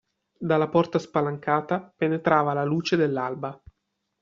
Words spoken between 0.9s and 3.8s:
spalancata penetrava la luce dell'alba.